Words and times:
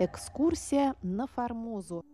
Экскурсия 0.00 0.94
на 1.02 1.26
Формозу. 1.26 2.04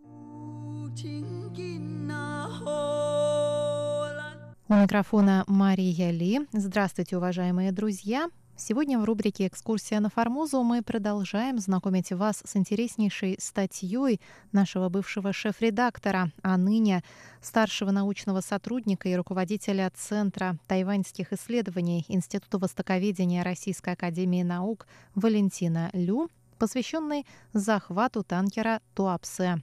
У 4.67 4.73
микрофона 4.73 5.43
Мария 5.45 6.09
Ли. 6.09 6.47
Здравствуйте, 6.51 7.17
уважаемые 7.17 7.71
друзья! 7.71 8.29
Сегодня 8.57 8.97
в 8.97 9.03
рубрике 9.03 9.45
«Экскурсия 9.45 9.99
на 9.99 10.09
Формозу» 10.09 10.63
мы 10.63 10.81
продолжаем 10.81 11.59
знакомить 11.59 12.11
вас 12.11 12.41
с 12.43 12.55
интереснейшей 12.55 13.35
статьей 13.37 14.19
нашего 14.51 14.89
бывшего 14.89 15.31
шеф-редактора, 15.31 16.31
а 16.41 16.57
ныне 16.57 17.03
старшего 17.39 17.91
научного 17.91 18.41
сотрудника 18.41 19.09
и 19.09 19.15
руководителя 19.15 19.91
Центра 19.93 20.57
тайваньских 20.65 21.33
исследований 21.33 22.03
Института 22.07 22.57
востоковедения 22.57 23.43
Российской 23.43 23.93
академии 23.93 24.41
наук 24.41 24.87
Валентина 25.13 25.91
Лю, 25.93 26.31
посвященной 26.57 27.25
захвату 27.53 28.23
танкера 28.23 28.81
Туапсе. 28.93 29.61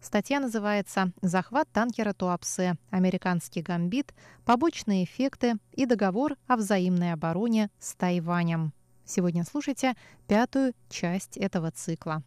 Статья 0.00 0.38
называется 0.38 1.12
«Захват 1.22 1.66
танкера 1.72 2.12
Туапсе. 2.12 2.76
Американский 2.90 3.62
гамбит. 3.62 4.12
Побочные 4.44 5.04
эффекты 5.04 5.54
и 5.72 5.86
договор 5.86 6.36
о 6.46 6.56
взаимной 6.56 7.12
обороне 7.12 7.70
с 7.78 7.94
Тайванем». 7.94 8.74
Сегодня 9.06 9.44
слушайте 9.44 9.94
пятую 10.28 10.74
часть 10.90 11.36
этого 11.36 11.70
цикла. 11.70 12.22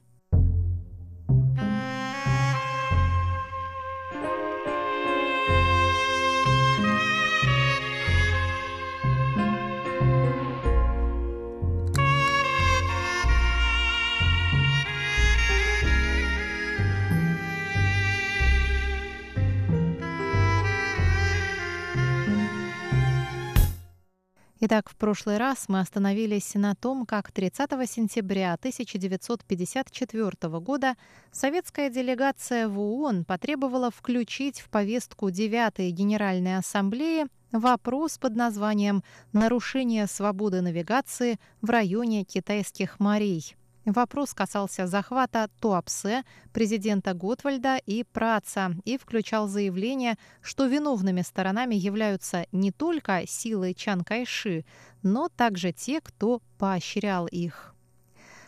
Итак, 24.70 24.90
в 24.90 24.98
прошлый 24.98 25.38
раз 25.38 25.70
мы 25.70 25.80
остановились 25.80 26.54
на 26.54 26.76
том, 26.76 27.06
как 27.06 27.32
30 27.32 27.70
сентября 27.90 28.52
1954 28.56 30.60
года 30.60 30.96
советская 31.32 31.90
делегация 31.90 32.68
в 32.68 32.78
ООН 32.78 33.24
потребовала 33.24 33.92
включить 33.92 34.60
в 34.60 34.70
повестку 34.70 35.30
9 35.30 35.94
Генеральной 35.94 36.58
Ассамблеи 36.58 37.28
вопрос 37.54 38.18
под 38.18 38.36
названием 38.36 39.06
«Нарушение 39.32 40.06
свободы 40.06 40.60
навигации 40.60 41.40
в 41.62 41.70
районе 41.70 42.26
китайских 42.26 43.00
морей». 43.00 43.56
Вопрос 43.88 44.34
касался 44.34 44.86
захвата 44.86 45.48
Туапсе, 45.62 46.26
президента 46.52 47.14
Готвальда 47.14 47.78
и 47.78 48.04
Праца 48.04 48.76
и 48.84 48.98
включал 48.98 49.48
заявление, 49.48 50.18
что 50.42 50.66
виновными 50.66 51.22
сторонами 51.22 51.76
являются 51.76 52.48
не 52.52 52.74
только 52.74 53.24
силы 53.26 53.74
Чан 53.74 54.04
Кайши, 54.04 54.66
но 55.04 55.30
также 55.30 55.72
те, 55.72 56.02
кто 56.02 56.42
поощрял 56.58 57.28
их. 57.28 57.77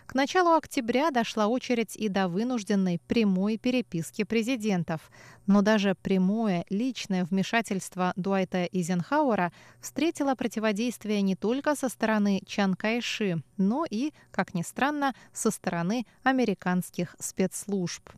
К 0.10 0.16
началу 0.16 0.56
октября 0.56 1.12
дошла 1.12 1.46
очередь 1.46 1.96
и 1.96 2.10
до 2.10 2.28
вынужденной 2.28 3.00
прямой 3.08 3.60
переписки 3.60 4.24
президентов. 4.24 5.12
Но 5.46 5.62
даже 5.62 5.94
прямое 5.94 6.66
личное 6.72 7.26
вмешательство 7.26 8.14
Дуайта 8.16 8.66
Изенхауэра 8.66 9.54
встретило 9.80 10.34
противодействие 10.34 11.22
не 11.22 11.36
только 11.36 11.76
со 11.76 11.90
стороны 11.90 12.42
Чан 12.48 12.74
Кайши, 12.74 13.44
но 13.58 13.86
и, 13.88 14.12
как 14.32 14.56
ни 14.56 14.64
странно, 14.64 15.14
со 15.32 15.52
стороны 15.52 16.08
американских 16.24 17.16
спецслужб. 17.20 18.10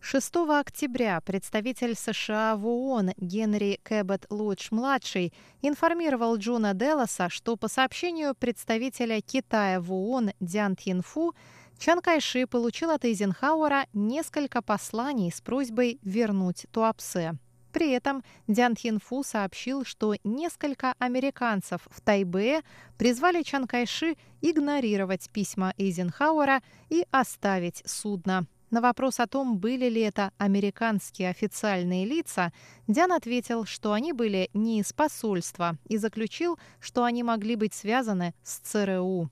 6 0.00 0.36
октября 0.48 1.20
представитель 1.20 1.94
США 1.94 2.56
в 2.56 2.66
ООН 2.66 3.12
Генри 3.18 3.78
Кэббет 3.82 4.26
Лудж-младший 4.30 5.32
информировал 5.60 6.36
Джона 6.36 6.72
Делоса, 6.72 7.28
что 7.28 7.56
по 7.56 7.68
сообщению 7.68 8.34
представителя 8.34 9.20
Китая 9.20 9.80
в 9.80 9.92
ООН 9.92 10.30
Дян 10.40 10.76
Тинфу, 10.76 11.34
Чан 11.78 12.00
Кайши 12.00 12.46
получил 12.46 12.90
от 12.90 13.04
Эйзенхауэра 13.04 13.86
несколько 13.92 14.62
посланий 14.62 15.30
с 15.30 15.40
просьбой 15.40 15.98
вернуть 16.02 16.66
Туапсе. 16.72 17.34
При 17.72 17.90
этом 17.90 18.24
Дян 18.46 18.76
Тинфу 18.76 19.22
сообщил, 19.22 19.84
что 19.84 20.14
несколько 20.24 20.94
американцев 20.98 21.82
в 21.90 22.00
Тайбе 22.00 22.62
призвали 22.96 23.42
Чан 23.42 23.66
Кайши 23.66 24.16
игнорировать 24.40 25.28
письма 25.30 25.74
Эйзенхауэра 25.76 26.62
и 26.88 27.04
оставить 27.10 27.82
судно. 27.84 28.46
На 28.70 28.82
вопрос 28.82 29.18
о 29.18 29.26
том, 29.26 29.58
были 29.58 29.88
ли 29.88 30.02
это 30.02 30.30
американские 30.36 31.30
официальные 31.30 32.04
лица, 32.04 32.52
Диан 32.86 33.12
ответил, 33.12 33.64
что 33.64 33.92
они 33.92 34.12
были 34.12 34.50
не 34.52 34.80
из 34.80 34.92
посольства 34.92 35.78
и 35.86 35.96
заключил, 35.96 36.58
что 36.78 37.04
они 37.04 37.22
могли 37.22 37.56
быть 37.56 37.72
связаны 37.72 38.34
с 38.42 38.58
ЦРУ. 38.58 39.30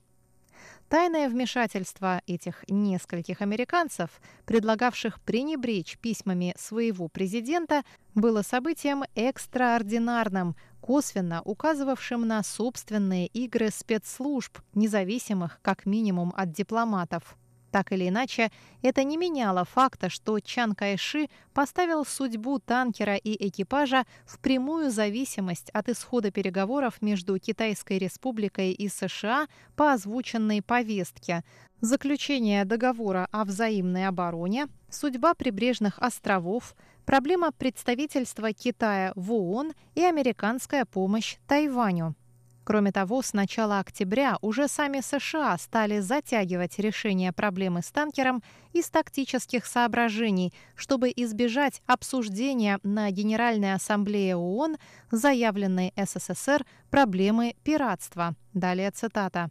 Тайное 0.89 1.27
вмешательство 1.27 2.21
этих 2.27 2.63
нескольких 2.69 3.41
американцев, 3.41 4.09
предлагавших 4.45 5.19
пренебречь 5.21 5.97
письмами 5.99 6.55
своего 6.57 7.09
президента, 7.09 7.83
было 8.15 8.41
событием 8.41 9.03
экстраординарным, 9.13 10.55
косвенно 10.79 11.41
указывавшим 11.43 12.25
на 12.25 12.41
собственные 12.41 13.27
игры 13.27 13.69
спецслужб, 13.69 14.59
независимых 14.73 15.59
как 15.61 15.85
минимум 15.85 16.33
от 16.35 16.53
дипломатов. 16.53 17.37
Так 17.71 17.91
или 17.91 18.07
иначе, 18.07 18.49
это 18.81 19.03
не 19.03 19.17
меняло 19.17 19.65
факта, 19.65 20.09
что 20.09 20.39
Чан 20.39 20.73
Кайши 20.73 21.27
поставил 21.53 22.05
судьбу 22.05 22.59
танкера 22.59 23.15
и 23.15 23.47
экипажа 23.47 24.05
в 24.25 24.39
прямую 24.39 24.89
зависимость 24.89 25.69
от 25.71 25.89
исхода 25.89 26.31
переговоров 26.31 27.01
между 27.01 27.37
Китайской 27.39 27.97
Республикой 27.97 28.71
и 28.71 28.87
США 28.87 29.47
по 29.75 29.91
озвученной 29.91 30.61
повестке, 30.61 31.43
заключение 31.81 32.63
договора 32.63 33.27
о 33.31 33.43
взаимной 33.43 34.07
обороне, 34.07 34.67
судьба 34.89 35.33
прибрежных 35.33 35.99
островов, 35.99 36.75
проблема 37.05 37.51
представительства 37.51 38.53
Китая 38.53 39.11
в 39.15 39.33
ООН 39.33 39.73
и 39.95 40.03
американская 40.03 40.85
помощь 40.85 41.37
Тайваню. 41.47 42.15
Кроме 42.67 42.91
того, 42.91 43.21
с 43.21 43.31
начала 43.31 43.79
октября 43.79 44.37
уже 44.41 44.67
сами 44.67 44.99
США 44.99 45.57
стали 45.57 46.01
затягивать 46.01 46.79
решение 46.79 47.31
проблемы 47.31 47.81
с 47.81 47.89
танкером 47.91 48.43
из 48.73 48.89
тактических 48.89 49.65
соображений, 49.65 50.53
чтобы 50.75 51.13
избежать 51.15 51.81
обсуждения 51.85 52.81
на 52.83 53.09
Генеральной 53.09 53.73
Ассамблее 53.73 54.35
ООН 54.35 54.75
заявленной 55.11 55.93
СССР 55.95 56.65
проблемы 56.89 57.55
пиратства. 57.63 58.35
Далее 58.53 58.91
цитата. 58.91 59.49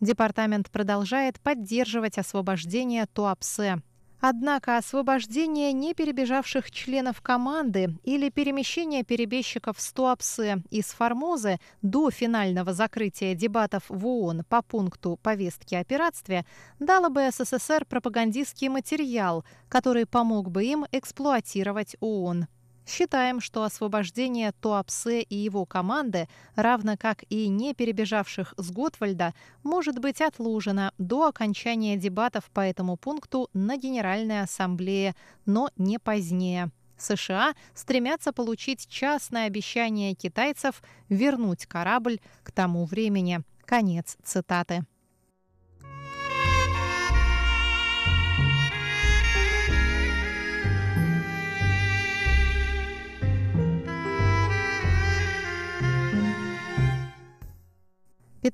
Департамент 0.00 0.70
продолжает 0.70 1.38
поддерживать 1.40 2.16
освобождение 2.16 3.04
Туапсе, 3.04 3.82
Однако 4.20 4.76
освобождение 4.76 5.72
не 5.72 5.94
перебежавших 5.94 6.72
членов 6.72 7.20
команды 7.20 7.96
или 8.02 8.30
перемещение 8.30 9.04
перебежчиков 9.04 9.80
с 9.80 9.92
Туапсе 9.92 10.62
из 10.70 10.86
Формозы 10.86 11.58
до 11.82 12.10
финального 12.10 12.72
закрытия 12.72 13.34
дебатов 13.34 13.84
в 13.88 14.04
ООН 14.04 14.42
по 14.48 14.62
пункту 14.62 15.18
повестки 15.22 15.76
о 15.76 15.84
пиратстве 15.84 16.44
дало 16.80 17.10
бы 17.10 17.30
СССР 17.30 17.84
пропагандистский 17.84 18.68
материал, 18.68 19.44
который 19.68 20.04
помог 20.04 20.50
бы 20.50 20.64
им 20.64 20.84
эксплуатировать 20.90 21.94
ООН. 22.00 22.48
Считаем, 22.88 23.42
что 23.42 23.64
освобождение 23.64 24.52
Туапсе 24.52 25.20
и 25.20 25.36
его 25.36 25.66
команды, 25.66 26.26
равно 26.54 26.96
как 26.98 27.22
и 27.28 27.48
не 27.48 27.74
перебежавших 27.74 28.54
с 28.56 28.70
Готвальда, 28.70 29.34
может 29.62 29.98
быть 29.98 30.22
отложено 30.22 30.94
до 30.96 31.26
окончания 31.26 31.98
дебатов 31.98 32.44
по 32.50 32.60
этому 32.60 32.96
пункту 32.96 33.50
на 33.52 33.76
Генеральной 33.76 34.40
Ассамблее, 34.40 35.14
но 35.44 35.68
не 35.76 35.98
позднее. 35.98 36.70
США 36.96 37.52
стремятся 37.74 38.32
получить 38.32 38.88
частное 38.88 39.46
обещание 39.46 40.14
китайцев 40.14 40.82
вернуть 41.10 41.66
корабль 41.66 42.20
к 42.42 42.52
тому 42.52 42.86
времени. 42.86 43.40
Конец 43.66 44.16
цитаты. 44.24 44.86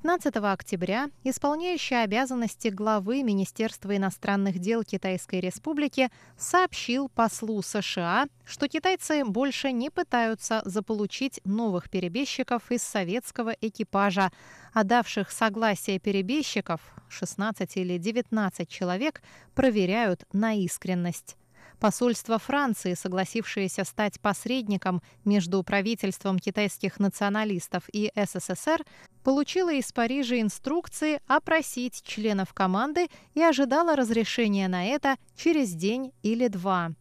15 0.05 0.35
октября 0.35 1.09
исполняющий 1.23 1.95
обязанности 1.95 2.67
главы 2.67 3.23
Министерства 3.23 3.97
иностранных 3.97 4.59
дел 4.59 4.83
Китайской 4.83 5.39
Республики 5.39 6.11
сообщил 6.37 7.09
послу 7.09 7.63
США, 7.63 8.27
что 8.45 8.67
китайцы 8.67 9.25
больше 9.25 9.71
не 9.71 9.89
пытаются 9.89 10.61
заполучить 10.63 11.41
новых 11.43 11.89
перебежчиков 11.89 12.69
из 12.69 12.83
советского 12.83 13.55
экипажа, 13.59 14.29
а 14.73 14.83
давших 14.83 15.31
согласие 15.31 15.97
перебежчиков, 15.97 16.81
16 17.09 17.75
или 17.75 17.97
19 17.97 18.69
человек, 18.69 19.23
проверяют 19.55 20.23
на 20.31 20.53
искренность. 20.53 21.35
Посольство 21.79 22.39
Франции, 22.39 22.93
согласившееся 22.93 23.83
стать 23.83 24.19
посредником 24.19 25.01
между 25.23 25.61
правительством 25.63 26.39
китайских 26.39 26.99
националистов 26.99 27.83
и 27.91 28.11
СССР, 28.15 28.83
получило 29.23 29.73
из 29.73 29.91
Парижа 29.91 30.39
инструкции 30.39 31.19
опросить 31.27 32.01
членов 32.03 32.53
команды 32.53 33.07
и 33.33 33.41
ожидало 33.41 33.95
разрешения 33.95 34.67
на 34.67 34.85
это 34.85 35.15
через 35.35 35.71
день 35.73 36.11
или 36.23 36.47
два. 36.47 36.91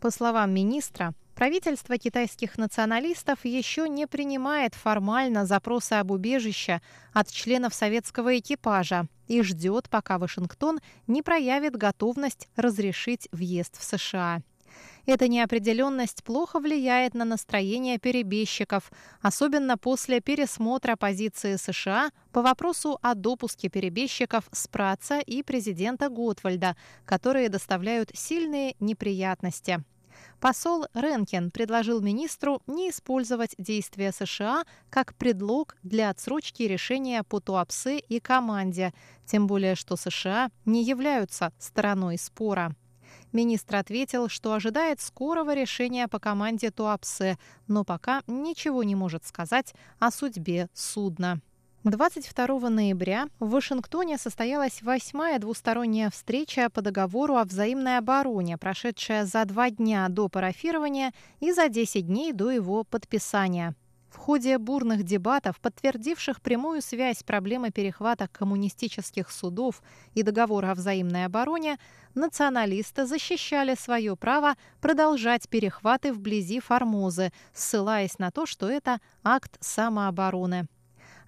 По 0.00 0.10
словам 0.10 0.52
министра, 0.52 1.14
правительство 1.38 1.96
китайских 1.98 2.58
националистов 2.58 3.44
еще 3.44 3.88
не 3.88 4.08
принимает 4.08 4.74
формально 4.74 5.46
запросы 5.46 5.92
об 5.92 6.10
убежище 6.10 6.82
от 7.12 7.30
членов 7.30 7.74
советского 7.74 8.36
экипажа, 8.40 9.06
и 9.28 9.40
ждет, 9.42 9.88
пока 9.88 10.18
Вашингтон 10.18 10.80
не 11.06 11.22
проявит 11.22 11.76
готовность 11.76 12.48
разрешить 12.56 13.28
въезд 13.30 13.78
в 13.78 13.84
США. 13.84 14.42
Эта 15.06 15.28
неопределенность 15.28 16.24
плохо 16.24 16.58
влияет 16.58 17.14
на 17.14 17.24
настроение 17.24 17.98
перебежчиков, 17.98 18.90
особенно 19.22 19.78
после 19.78 20.20
пересмотра 20.20 20.96
позиции 20.96 21.54
США 21.54 22.10
по 22.32 22.42
вопросу 22.42 22.98
о 23.00 23.14
допуске 23.14 23.68
перебежчиков 23.68 24.48
с 24.50 24.66
праца 24.66 25.20
и 25.20 25.44
президента 25.44 26.08
Готвальда, 26.08 26.76
которые 27.04 27.48
доставляют 27.48 28.10
сильные 28.12 28.74
неприятности. 28.80 29.84
Посол 30.40 30.86
Ренкен 30.94 31.50
предложил 31.50 32.00
министру 32.00 32.62
не 32.68 32.90
использовать 32.90 33.56
действия 33.58 34.12
США 34.12 34.64
как 34.88 35.14
предлог 35.16 35.76
для 35.82 36.10
отсрочки 36.10 36.62
решения 36.62 37.24
по 37.24 37.40
Туапсе 37.40 37.98
и 37.98 38.20
команде, 38.20 38.94
тем 39.26 39.48
более 39.48 39.74
что 39.74 39.96
США 39.96 40.50
не 40.64 40.84
являются 40.84 41.52
стороной 41.58 42.18
спора. 42.18 42.76
Министр 43.32 43.76
ответил, 43.76 44.28
что 44.28 44.52
ожидает 44.52 45.00
скорого 45.00 45.54
решения 45.54 46.06
по 46.06 46.20
команде 46.20 46.70
Туапсе, 46.70 47.36
но 47.66 47.84
пока 47.84 48.22
ничего 48.28 48.84
не 48.84 48.94
может 48.94 49.26
сказать 49.26 49.74
о 49.98 50.12
судьбе 50.12 50.68
судна. 50.72 51.40
22 51.84 52.70
ноября 52.70 53.28
в 53.38 53.50
Вашингтоне 53.50 54.18
состоялась 54.18 54.82
восьмая 54.82 55.38
двусторонняя 55.38 56.10
встреча 56.10 56.68
по 56.70 56.82
договору 56.82 57.36
о 57.36 57.44
взаимной 57.44 57.98
обороне, 57.98 58.58
прошедшая 58.58 59.24
за 59.24 59.44
два 59.44 59.70
дня 59.70 60.08
до 60.08 60.28
парафирования 60.28 61.12
и 61.38 61.52
за 61.52 61.68
10 61.68 62.04
дней 62.04 62.32
до 62.32 62.50
его 62.50 62.82
подписания. 62.82 63.76
В 64.10 64.16
ходе 64.16 64.58
бурных 64.58 65.04
дебатов, 65.04 65.60
подтвердивших 65.60 66.40
прямую 66.40 66.82
связь 66.82 67.22
проблемы 67.22 67.70
перехвата 67.70 68.26
коммунистических 68.26 69.30
судов 69.30 69.80
и 70.14 70.24
договора 70.24 70.72
о 70.72 70.74
взаимной 70.74 71.26
обороне, 71.26 71.78
националисты 72.14 73.06
защищали 73.06 73.76
свое 73.76 74.16
право 74.16 74.56
продолжать 74.80 75.48
перехваты 75.48 76.12
вблизи 76.12 76.58
Формозы, 76.58 77.30
ссылаясь 77.52 78.18
на 78.18 78.32
то, 78.32 78.46
что 78.46 78.68
это 78.68 78.98
акт 79.22 79.56
самообороны. 79.60 80.66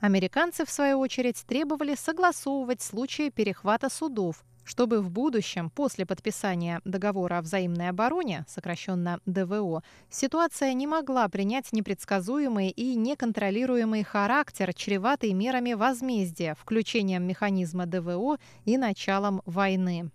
Американцы, 0.00 0.64
в 0.64 0.70
свою 0.70 0.98
очередь, 0.98 1.44
требовали 1.46 1.94
согласовывать 1.94 2.80
случаи 2.80 3.28
перехвата 3.28 3.90
судов, 3.90 4.42
чтобы 4.64 5.02
в 5.02 5.10
будущем, 5.10 5.68
после 5.68 6.06
подписания 6.06 6.80
договора 6.84 7.38
о 7.38 7.42
взаимной 7.42 7.90
обороне, 7.90 8.46
сокращенно 8.48 9.20
ДВО, 9.26 9.82
ситуация 10.08 10.72
не 10.72 10.86
могла 10.86 11.28
принять 11.28 11.72
непредсказуемый 11.72 12.70
и 12.70 12.94
неконтролируемый 12.94 14.02
характер, 14.02 14.72
чреватый 14.72 15.34
мерами 15.34 15.74
возмездия, 15.74 16.54
включением 16.54 17.24
механизма 17.24 17.84
ДВО 17.84 18.38
и 18.64 18.78
началом 18.78 19.42
войны. 19.44 20.10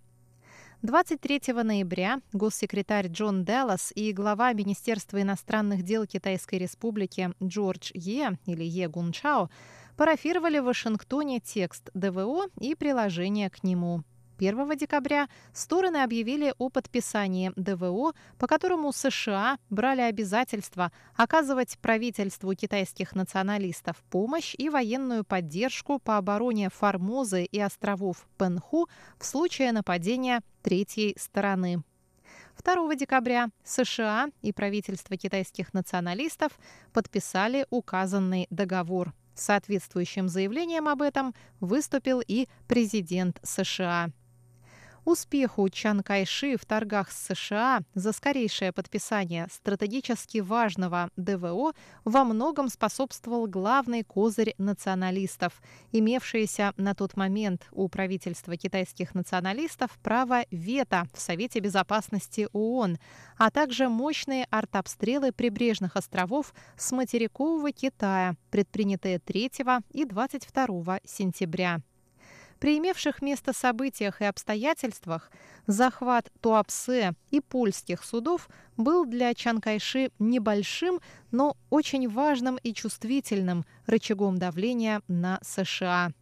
23 0.86 1.52
ноября 1.64 2.20
госсекретарь 2.32 3.08
Джон 3.08 3.42
Даллас 3.42 3.92
и 3.96 4.12
глава 4.12 4.52
Министерства 4.52 5.20
иностранных 5.20 5.82
дел 5.82 6.06
Китайской 6.06 6.60
Республики 6.60 7.28
Джордж 7.42 7.90
Е 7.92 8.38
или 8.46 8.62
Е 8.62 8.86
Гунчао 8.86 9.48
парафировали 9.96 10.60
в 10.60 10.66
Вашингтоне 10.66 11.40
текст 11.40 11.90
ДВО 11.94 12.44
и 12.60 12.76
приложение 12.76 13.50
к 13.50 13.64
нему. 13.64 14.04
1 14.38 14.76
декабря 14.76 15.28
стороны 15.52 15.98
объявили 15.98 16.54
о 16.58 16.68
подписании 16.68 17.52
ДВО, 17.56 18.12
по 18.38 18.46
которому 18.46 18.92
США 18.92 19.58
брали 19.70 20.02
обязательство 20.02 20.92
оказывать 21.14 21.78
правительству 21.78 22.54
китайских 22.54 23.14
националистов 23.14 23.96
помощь 24.10 24.54
и 24.56 24.68
военную 24.68 25.24
поддержку 25.24 25.98
по 25.98 26.16
обороне 26.18 26.70
Формозы 26.70 27.44
и 27.44 27.60
островов 27.60 28.26
Пенху 28.38 28.88
в 29.18 29.24
случае 29.24 29.72
нападения 29.72 30.42
третьей 30.62 31.16
стороны. 31.18 31.82
2 32.62 32.94
декабря 32.94 33.48
США 33.64 34.28
и 34.42 34.52
правительство 34.52 35.16
китайских 35.16 35.74
националистов 35.74 36.58
подписали 36.92 37.66
указанный 37.70 38.46
договор. 38.50 39.14
Соответствующим 39.34 40.28
заявлением 40.28 40.88
об 40.88 41.02
этом 41.02 41.34
выступил 41.60 42.22
и 42.26 42.48
президент 42.66 43.38
США. 43.42 44.10
Успеху 45.06 45.68
Чан 45.68 46.02
Кайши 46.02 46.56
в 46.56 46.66
торгах 46.66 47.12
с 47.12 47.28
США 47.28 47.82
за 47.94 48.10
скорейшее 48.10 48.72
подписание 48.72 49.46
стратегически 49.52 50.38
важного 50.38 51.10
ДВО 51.16 51.74
во 52.04 52.24
многом 52.24 52.68
способствовал 52.68 53.46
главный 53.46 54.02
козырь 54.02 54.56
националистов, 54.58 55.62
имевшийся 55.92 56.72
на 56.76 56.96
тот 56.96 57.16
момент 57.16 57.68
у 57.70 57.88
правительства 57.88 58.56
китайских 58.56 59.14
националистов 59.14 59.96
право 60.02 60.44
вето 60.50 61.04
в 61.14 61.20
Совете 61.20 61.60
безопасности 61.60 62.48
ООН, 62.52 62.98
а 63.38 63.52
также 63.52 63.88
мощные 63.88 64.48
артобстрелы 64.50 65.30
прибрежных 65.30 65.94
островов 65.94 66.52
с 66.76 66.90
материкового 66.90 67.70
Китая, 67.70 68.34
предпринятые 68.50 69.20
3 69.20 69.52
и 69.92 70.04
22 70.04 70.98
сентября. 71.04 71.80
При 72.58 72.78
имевших 72.78 73.20
место 73.20 73.52
событиях 73.52 74.22
и 74.22 74.24
обстоятельствах 74.24 75.30
захват 75.66 76.30
Туапсе 76.40 77.12
и 77.30 77.40
польских 77.40 78.02
судов 78.02 78.48
был 78.76 79.04
для 79.04 79.34
Чанкайши 79.34 80.10
небольшим, 80.18 81.00
но 81.30 81.56
очень 81.70 82.08
важным 82.08 82.56
и 82.56 82.72
чувствительным 82.72 83.66
рычагом 83.86 84.38
давления 84.38 85.02
на 85.06 85.38
США. 85.42 86.12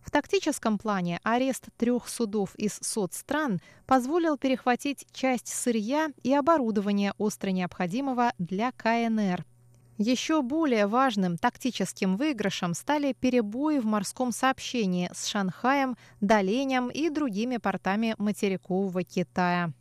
В 0.00 0.10
тактическом 0.10 0.78
плане 0.78 1.20
арест 1.22 1.66
трех 1.76 2.08
судов 2.08 2.54
из 2.54 2.78
соцстран 2.80 3.60
позволил 3.84 4.38
перехватить 4.38 5.06
часть 5.12 5.48
сырья 5.48 6.08
и 6.22 6.32
оборудования 6.32 7.12
остро 7.18 7.50
необходимого 7.50 8.32
для 8.38 8.72
КНР– 8.72 9.44
еще 9.98 10.42
более 10.42 10.86
важным 10.86 11.36
тактическим 11.36 12.16
выигрышем 12.16 12.74
стали 12.74 13.12
перебои 13.12 13.78
в 13.78 13.84
морском 13.84 14.32
сообщении 14.32 15.10
с 15.12 15.26
Шанхаем, 15.26 15.96
Даленем 16.20 16.88
и 16.88 17.10
другими 17.10 17.56
портами 17.56 18.14
материкового 18.18 19.02
Китая. 19.02 19.72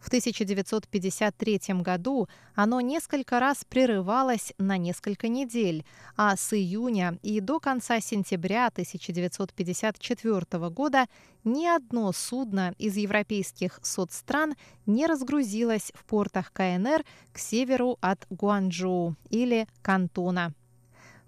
В 0.00 0.08
1953 0.08 1.60
году 1.82 2.28
оно 2.54 2.80
несколько 2.80 3.38
раз 3.38 3.66
прерывалось 3.68 4.54
на 4.58 4.78
несколько 4.78 5.28
недель, 5.28 5.84
а 6.16 6.36
с 6.36 6.54
июня 6.54 7.18
и 7.22 7.40
до 7.40 7.60
конца 7.60 8.00
сентября 8.00 8.68
1954 8.68 10.70
года 10.70 11.04
ни 11.44 11.66
одно 11.66 12.12
судно 12.12 12.74
из 12.78 12.96
европейских 12.96 13.78
соцстран 13.82 14.54
не 14.86 15.06
разгрузилось 15.06 15.92
в 15.94 16.06
портах 16.06 16.50
КНР 16.52 17.04
к 17.32 17.38
северу 17.38 17.98
от 18.00 18.26
Гуанчжоу 18.30 19.16
или 19.28 19.68
Кантона. 19.82 20.54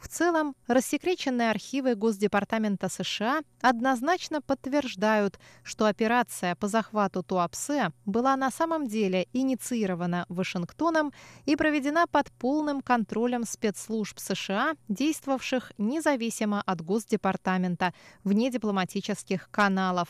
В 0.03 0.09
целом, 0.09 0.57
рассекреченные 0.67 1.49
архивы 1.51 1.95
Госдепартамента 1.95 2.89
США 2.89 3.43
однозначно 3.61 4.43
подтверждают, 4.43 5.39
что 5.63 5.87
операция 5.87 6.57
по 6.57 6.67
захвату 6.67 7.23
Туапсе 7.23 7.93
была 8.05 8.35
на 8.35 8.51
самом 8.51 8.89
деле 8.89 9.29
инициирована 9.33 10.27
Вашингтоном 10.29 11.13
и 11.45 11.55
проведена 11.55 12.09
под 12.09 12.33
полным 12.33 12.81
контролем 12.81 13.45
спецслужб 13.45 14.19
США, 14.19 14.75
действовавших 14.89 15.71
независимо 15.79 16.63
от 16.67 16.83
Госдепартамента, 16.83 17.95
вне 18.25 18.51
дипломатических 18.51 19.49
каналов. 19.53 20.09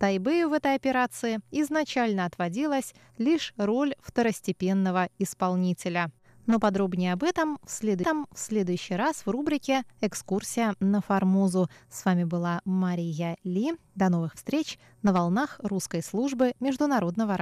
Тайбэю 0.00 0.48
в 0.48 0.54
этой 0.54 0.74
операции 0.74 1.38
изначально 1.52 2.24
отводилась 2.24 2.94
лишь 3.16 3.54
роль 3.56 3.94
второстепенного 4.02 5.08
исполнителя. 5.20 6.10
Но 6.50 6.58
подробнее 6.58 7.12
об 7.12 7.22
этом 7.22 7.60
в, 7.64 7.70
след... 7.70 8.00
в 8.00 8.26
следующий 8.34 8.94
раз 8.96 9.24
в 9.24 9.30
рубрике 9.30 9.84
«Экскурсия 10.00 10.74
на 10.80 11.00
Формозу». 11.00 11.70
С 11.88 12.04
вами 12.04 12.24
была 12.24 12.60
Мария 12.64 13.36
Ли. 13.44 13.74
До 13.94 14.08
новых 14.08 14.34
встреч 14.34 14.76
на 15.02 15.12
волнах 15.12 15.60
русской 15.62 16.02
службы 16.02 16.54
международного 16.58 17.36
радио. 17.36 17.38